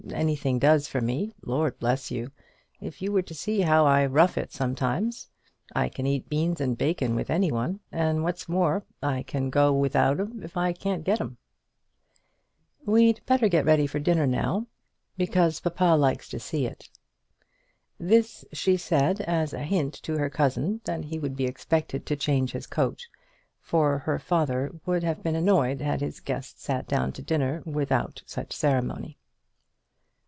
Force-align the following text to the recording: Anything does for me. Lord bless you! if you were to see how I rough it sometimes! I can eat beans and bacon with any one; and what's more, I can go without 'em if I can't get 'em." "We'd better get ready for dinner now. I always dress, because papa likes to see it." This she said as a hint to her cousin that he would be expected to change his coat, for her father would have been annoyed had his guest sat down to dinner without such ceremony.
Anything 0.11 0.59
does 0.59 0.87
for 0.89 0.99
me. 0.99 1.31
Lord 1.41 1.79
bless 1.79 2.11
you! 2.11 2.31
if 2.81 3.01
you 3.01 3.13
were 3.13 3.21
to 3.21 3.33
see 3.35 3.61
how 3.61 3.85
I 3.85 4.05
rough 4.05 4.37
it 4.37 4.51
sometimes! 4.51 5.29
I 5.73 5.87
can 5.89 6.05
eat 6.05 6.27
beans 6.27 6.59
and 6.59 6.77
bacon 6.77 7.15
with 7.15 7.29
any 7.29 7.49
one; 7.49 7.79
and 7.93 8.21
what's 8.23 8.49
more, 8.49 8.83
I 9.01 9.23
can 9.23 9.49
go 9.49 9.71
without 9.71 10.19
'em 10.19 10.41
if 10.43 10.57
I 10.57 10.73
can't 10.73 11.05
get 11.05 11.21
'em." 11.21 11.37
"We'd 12.85 13.25
better 13.25 13.47
get 13.47 13.63
ready 13.63 13.87
for 13.87 13.99
dinner 13.99 14.27
now. 14.27 14.41
I 14.41 14.51
always 14.53 14.63
dress, 14.63 15.17
because 15.17 15.59
papa 15.61 15.95
likes 15.97 16.27
to 16.29 16.39
see 16.39 16.65
it." 16.65 16.89
This 17.97 18.43
she 18.51 18.75
said 18.77 19.21
as 19.21 19.53
a 19.53 19.59
hint 19.63 19.93
to 20.03 20.17
her 20.17 20.29
cousin 20.31 20.81
that 20.83 21.05
he 21.05 21.19
would 21.19 21.37
be 21.37 21.45
expected 21.45 22.05
to 22.07 22.17
change 22.17 22.51
his 22.51 22.67
coat, 22.67 23.07
for 23.61 23.99
her 23.99 24.19
father 24.19 24.71
would 24.85 25.03
have 25.03 25.23
been 25.23 25.35
annoyed 25.35 25.79
had 25.79 26.01
his 26.01 26.19
guest 26.19 26.59
sat 26.61 26.85
down 26.87 27.13
to 27.13 27.21
dinner 27.21 27.61
without 27.65 28.23
such 28.25 28.51
ceremony. 28.51 29.17